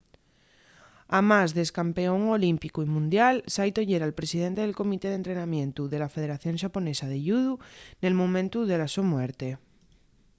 [1.19, 7.05] amás d’ex-campeón olímpicu y mundial saito yera’l presidente del comité d’entrenamientu de la federación xaponesa
[7.13, 7.53] de yudu
[8.01, 9.49] nel momentu de la so muerte